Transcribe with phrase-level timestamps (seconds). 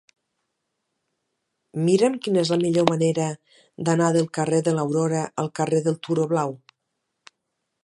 [1.89, 3.29] Mira'm quina és la millor manera
[3.89, 6.59] d'anar del carrer de l'Aurora al carrer del Turó Blau.